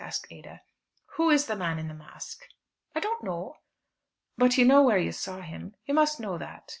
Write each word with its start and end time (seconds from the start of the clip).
asked 0.03 0.25
Ada. 0.31 0.59
"Who 1.17 1.29
is 1.29 1.45
the 1.45 1.55
man 1.55 1.77
in 1.77 1.87
the 1.87 1.93
mask?" 1.93 2.47
"I 2.95 2.99
don't 2.99 3.23
know." 3.23 3.57
"But 4.35 4.57
you 4.57 4.65
know 4.65 4.81
where 4.81 4.97
you 4.97 5.11
saw 5.11 5.41
him. 5.41 5.75
You 5.85 5.93
must 5.93 6.19
know 6.19 6.39
that. 6.39 6.63